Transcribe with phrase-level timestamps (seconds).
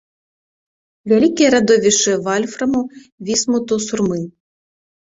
[1.13, 2.81] Вялікія радовішчы вальфраму,
[3.31, 4.19] вісмуту, сурмы.